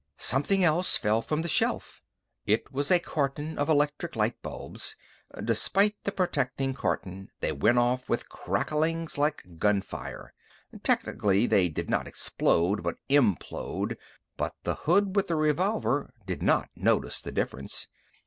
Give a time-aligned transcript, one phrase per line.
[0.17, 2.01] Something else fell from the shelf.
[2.47, 4.95] It was a carton of electric light bulbs.
[5.45, 10.33] Despite the protecting carton, they went off with crackings like gunfire.
[10.81, 13.95] Technically, they did not explode but implode,
[14.37, 17.87] but the hood with the revolver did not notice the difference.